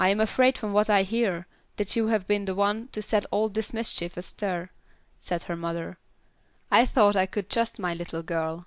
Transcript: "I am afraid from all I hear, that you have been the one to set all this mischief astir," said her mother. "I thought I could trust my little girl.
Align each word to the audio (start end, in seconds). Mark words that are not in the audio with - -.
"I 0.00 0.08
am 0.08 0.18
afraid 0.20 0.58
from 0.58 0.74
all 0.74 0.82
I 0.88 1.04
hear, 1.04 1.46
that 1.76 1.94
you 1.94 2.08
have 2.08 2.26
been 2.26 2.44
the 2.44 2.56
one 2.56 2.88
to 2.88 3.00
set 3.00 3.24
all 3.30 3.48
this 3.48 3.72
mischief 3.72 4.16
astir," 4.16 4.70
said 5.20 5.44
her 5.44 5.54
mother. 5.54 5.98
"I 6.72 6.86
thought 6.86 7.14
I 7.14 7.26
could 7.26 7.48
trust 7.48 7.78
my 7.78 7.94
little 7.94 8.24
girl. 8.24 8.66